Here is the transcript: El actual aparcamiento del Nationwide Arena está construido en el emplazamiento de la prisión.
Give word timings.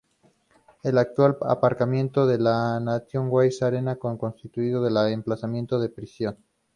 El 0.81 0.97
actual 0.97 1.37
aparcamiento 1.41 2.25
del 2.25 2.41
Nationwide 2.45 3.53
Arena 3.61 3.91
está 3.91 4.17
construido 4.17 4.83
en 4.87 4.97
el 4.97 5.13
emplazamiento 5.13 5.79
de 5.79 5.89
la 5.89 5.93
prisión. 5.93 6.37